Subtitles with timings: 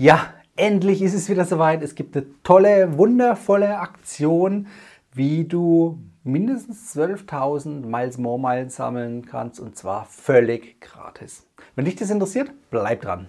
[0.00, 1.82] Ja, endlich ist es wieder soweit.
[1.82, 4.66] Es gibt eine tolle, wundervolle Aktion,
[5.12, 11.46] wie du mindestens 12.000 Miles More Meilen sammeln kannst und zwar völlig gratis.
[11.76, 13.28] Wenn dich das interessiert, bleib dran.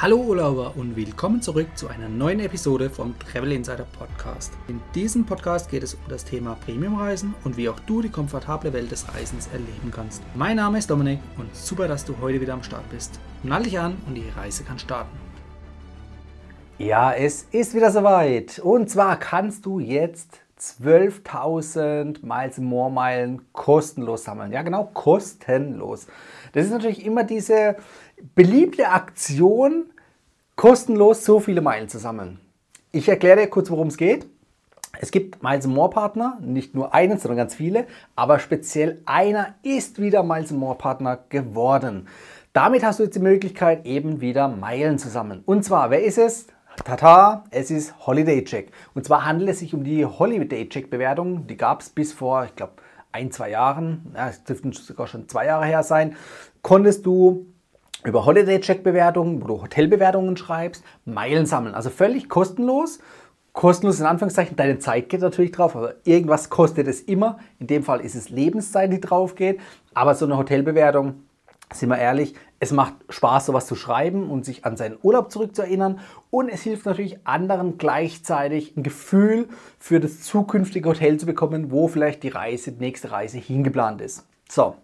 [0.00, 4.52] Hallo Urlauber und willkommen zurück zu einer neuen Episode vom Travel Insider Podcast.
[4.68, 8.72] In diesem Podcast geht es um das Thema Premiumreisen und wie auch du die komfortable
[8.72, 10.22] Welt des Reisens erleben kannst.
[10.36, 13.18] Mein Name ist Dominik und super, dass du heute wieder am Start bist.
[13.42, 15.18] Nall dich an und die Reise kann starten.
[16.78, 18.60] Ja, es ist wieder soweit.
[18.60, 24.52] Und zwar kannst du jetzt 12.000 Miles More Meilen kostenlos sammeln.
[24.52, 26.06] Ja, genau, kostenlos.
[26.52, 27.76] Das ist natürlich immer diese
[28.34, 29.90] beliebte Aktion,
[30.56, 32.40] kostenlos so viele Meilen zu sammeln.
[32.92, 34.26] Ich erkläre dir kurz, worum es geht.
[35.00, 37.86] Es gibt Miles More Partner, nicht nur einen, sondern ganz viele,
[38.16, 42.08] aber speziell einer ist wieder Miles More Partner geworden.
[42.52, 45.42] Damit hast du jetzt die Möglichkeit, eben wieder Meilen zu sammeln.
[45.44, 46.46] Und zwar, wer ist es?
[46.84, 48.72] Tata, es ist Holiday Check.
[48.94, 51.46] Und zwar handelt es sich um die Holiday Check Bewertung.
[51.46, 52.74] Die gab es bis vor, ich glaube,
[53.12, 54.12] ein, zwei Jahren.
[54.14, 56.16] Ja, es dürften sogar schon zwei Jahre her sein.
[56.62, 57.46] Konntest du
[58.04, 61.74] über Holiday-Check-Bewertungen, wo du Hotelbewertungen schreibst, Meilen sammeln.
[61.74, 63.00] Also völlig kostenlos.
[63.52, 67.38] Kostenlos in Anführungszeichen, deine Zeit geht natürlich drauf, aber irgendwas kostet es immer.
[67.58, 69.58] In dem Fall ist es Lebenszeit, die drauf geht.
[69.94, 71.24] Aber so eine Hotelbewertung,
[71.72, 76.00] sind wir ehrlich, es macht Spaß, sowas zu schreiben und sich an seinen Urlaub zurückzuerinnern.
[76.30, 81.88] Und es hilft natürlich anderen gleichzeitig ein Gefühl für das zukünftige Hotel zu bekommen, wo
[81.88, 84.26] vielleicht die Reise, die nächste Reise hingeplant ist.
[84.48, 84.76] So,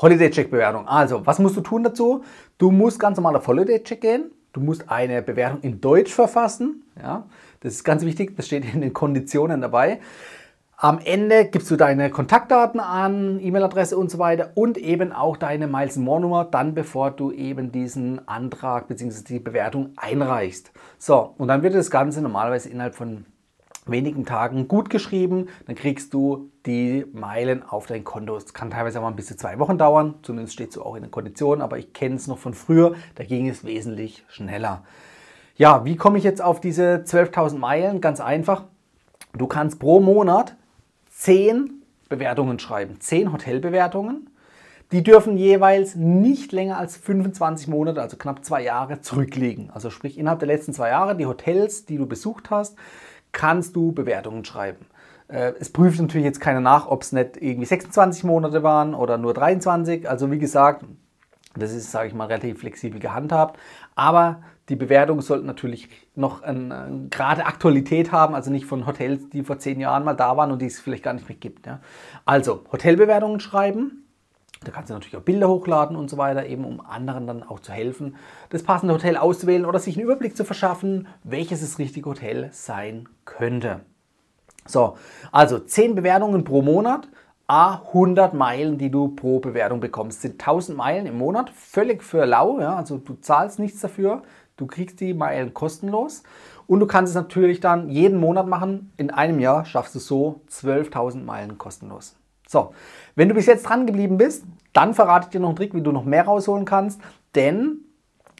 [0.00, 0.88] Holiday-Check-Bewertung.
[0.88, 2.22] Also, was musst du tun dazu?
[2.58, 4.30] Du musst ganz normal auf Holiday-Check gehen.
[4.52, 6.82] Du musst eine Bewertung in Deutsch verfassen.
[7.00, 7.26] Ja,
[7.60, 8.36] das ist ganz wichtig.
[8.36, 10.00] Das steht in den Konditionen dabei.
[10.82, 15.66] Am Ende gibst du deine Kontaktdaten an, E-Mail-Adresse und so weiter und eben auch deine
[15.66, 19.24] Miles More Nummer, dann bevor du eben diesen Antrag bzw.
[19.28, 20.72] die Bewertung einreichst.
[20.96, 23.26] So, und dann wird das Ganze normalerweise innerhalb von
[23.86, 28.36] wenigen Tagen gut geschrieben, dann kriegst du die Meilen auf dein Konto.
[28.36, 31.02] Es kann teilweise auch mal bis zu zwei Wochen dauern, zumindest steht so auch in
[31.02, 34.84] den Konditionen, aber ich kenne es noch von früher, da ging es wesentlich schneller.
[35.56, 38.00] Ja, wie komme ich jetzt auf diese 12.000 Meilen?
[38.00, 38.64] Ganz einfach.
[39.34, 40.56] Du kannst pro Monat
[41.10, 44.30] 10 Bewertungen schreiben, 10 Hotelbewertungen.
[44.92, 49.70] Die dürfen jeweils nicht länger als 25 Monate, also knapp zwei Jahre, zurückliegen.
[49.70, 52.76] Also sprich innerhalb der letzten zwei Jahre die Hotels, die du besucht hast,
[53.32, 54.86] kannst du Bewertungen schreiben.
[55.28, 59.18] Äh, es prüft natürlich jetzt keiner nach, ob es nicht irgendwie 26 Monate waren oder
[59.18, 60.08] nur 23.
[60.08, 60.84] Also wie gesagt,
[61.54, 63.58] das ist, sage ich mal, relativ flexibel gehandhabt.
[63.94, 69.42] Aber die Bewertungen sollten natürlich noch eine, gerade Aktualität haben, also nicht von Hotels, die
[69.42, 71.66] vor zehn Jahren mal da waren und die es vielleicht gar nicht mehr gibt.
[71.66, 71.80] Ja.
[72.24, 73.99] Also Hotelbewertungen schreiben.
[74.62, 77.60] Da kannst du natürlich auch Bilder hochladen und so weiter, eben um anderen dann auch
[77.60, 78.16] zu helfen,
[78.50, 83.08] das passende Hotel auszuwählen oder sich einen Überblick zu verschaffen, welches das richtige Hotel sein
[83.24, 83.80] könnte.
[84.66, 84.98] So,
[85.32, 87.08] also 10 Bewertungen pro Monat,
[87.46, 90.20] a 100 Meilen, die du pro Bewertung bekommst.
[90.20, 94.22] Sind 1000 Meilen im Monat, völlig für lau, ja, also du zahlst nichts dafür,
[94.58, 96.22] du kriegst die Meilen kostenlos
[96.66, 98.92] und du kannst es natürlich dann jeden Monat machen.
[98.98, 102.19] In einem Jahr schaffst du so 12.000 Meilen kostenlos.
[102.50, 102.72] So,
[103.14, 105.82] wenn du bis jetzt dran geblieben bist, dann verrate ich dir noch einen Trick, wie
[105.82, 107.00] du noch mehr rausholen kannst,
[107.36, 107.84] denn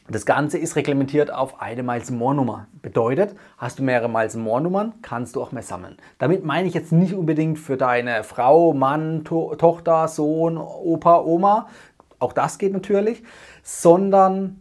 [0.09, 2.67] das Ganze ist reglementiert auf eine Miles More Nummer.
[2.81, 5.95] Bedeutet, hast du mehrere Miles More Nummern, kannst du auch mehr sammeln.
[6.17, 11.69] Damit meine ich jetzt nicht unbedingt für deine Frau, Mann, to Tochter, Sohn, Opa, Oma,
[12.19, 13.23] auch das geht natürlich,
[13.63, 14.60] sondern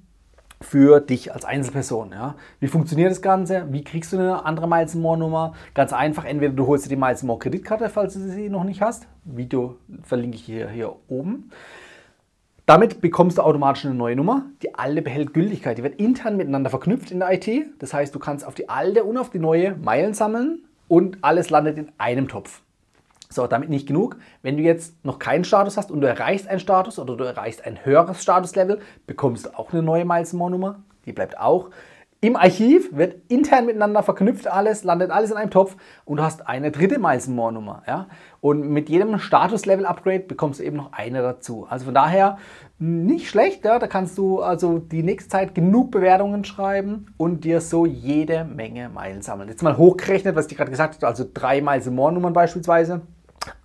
[0.62, 2.12] für dich als Einzelperson.
[2.12, 2.34] Ja?
[2.60, 3.66] Wie funktioniert das Ganze?
[3.70, 5.54] Wie kriegst du eine andere Miles More Nummer?
[5.74, 8.82] Ganz einfach, entweder du holst dir die Miles More Kreditkarte, falls du sie noch nicht
[8.82, 9.06] hast.
[9.24, 11.50] Video verlinke ich hier, hier oben.
[12.66, 14.44] Damit bekommst du automatisch eine neue Nummer.
[14.62, 15.78] Die alte behält Gültigkeit.
[15.78, 17.48] Die wird intern miteinander verknüpft in der IT.
[17.80, 21.50] Das heißt, du kannst auf die alte und auf die neue Meilen sammeln und alles
[21.50, 22.62] landet in einem Topf.
[23.32, 24.16] So, damit nicht genug.
[24.42, 27.64] Wenn du jetzt noch keinen Status hast und du erreichst einen Status oder du erreichst
[27.64, 30.80] ein höheres Statuslevel, bekommst du auch eine neue Miles More Nummer.
[31.06, 31.70] Die bleibt auch.
[32.22, 36.46] Im Archiv wird intern miteinander verknüpft alles, landet alles in einem Topf und du hast
[36.46, 37.82] eine dritte Miles More Nummer.
[37.86, 38.08] Ja?
[38.42, 41.66] Und mit jedem Status-Level Upgrade bekommst du eben noch eine dazu.
[41.70, 42.36] Also von daher
[42.78, 43.78] nicht schlecht, ja?
[43.78, 48.90] da kannst du also die nächste Zeit genug Bewertungen schreiben und dir so jede Menge
[48.90, 49.48] Meilen sammeln.
[49.48, 53.00] Jetzt mal hochgerechnet, was ich gerade gesagt habe, also drei Miles More Nummern beispielsweise.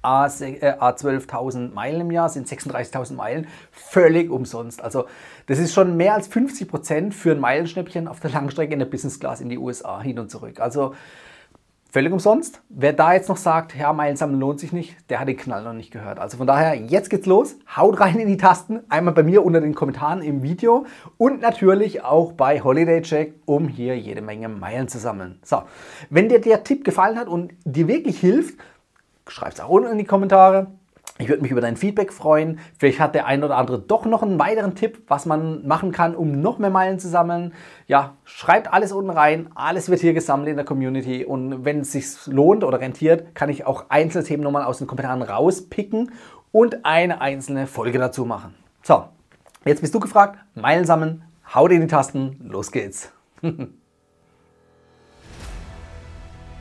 [0.01, 4.81] A, 12.000 äh, Meilen im Jahr sind 36.000 Meilen völlig umsonst.
[4.81, 5.06] Also
[5.48, 8.86] das ist schon mehr als 50 Prozent für ein Meilenschnäppchen auf der Langstrecke in der
[8.86, 10.60] Business Class in die USA hin und zurück.
[10.60, 10.94] Also
[11.95, 12.62] völlig umsonst.
[12.68, 15.63] Wer da jetzt noch sagt, ja, Meilen sammeln lohnt sich nicht, der hat den Knall
[15.63, 16.19] noch nicht gehört.
[16.19, 17.56] Also von daher, jetzt geht's los.
[17.74, 18.81] Haut rein in die Tasten.
[18.89, 20.86] Einmal bei mir unter den Kommentaren im Video
[21.18, 25.39] und natürlich auch bei Holiday Check, um hier jede Menge Meilen zu sammeln.
[25.42, 25.63] So,
[26.10, 28.60] wenn dir der Tipp gefallen hat und dir wirklich hilft,
[29.27, 30.68] schreib es auch unten in die Kommentare.
[31.18, 32.60] Ich würde mich über dein Feedback freuen.
[32.77, 36.13] Vielleicht hat der ein oder andere doch noch einen weiteren Tipp, was man machen kann,
[36.13, 37.54] um noch mehr Meilen zu sammeln.
[37.88, 39.50] Ja, schreibt alles unten rein.
[39.56, 41.24] Alles wird hier gesammelt in der Community.
[41.24, 44.88] Und wenn es sich lohnt oder rentiert, kann ich auch einzelne Themen nochmal aus den
[44.88, 46.12] Kommentaren rauspicken
[46.51, 48.54] und eine einzelne Folge dazu machen.
[48.83, 49.06] So,
[49.63, 50.38] jetzt bist du gefragt.
[50.54, 51.24] Meilen sammeln.
[51.54, 52.42] Haut in die Tasten.
[52.44, 53.13] Los geht's.